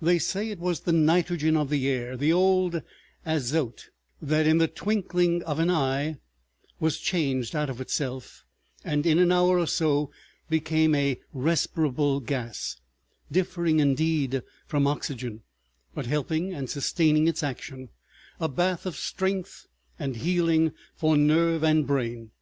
[0.00, 2.80] They say it was the nitrogen of the air, the old
[3.26, 3.90] azote,
[4.22, 6.16] that in the twinkling of an eye
[6.80, 8.46] was changed out of itself,
[8.82, 10.10] and in an hour or so
[10.48, 12.76] became a respirable gas,
[13.30, 15.42] differing indeed from oxygen,
[15.94, 17.90] but helping and sustaining its action,
[18.40, 19.66] a bath of strength
[19.98, 22.30] and healing for nerve and brain.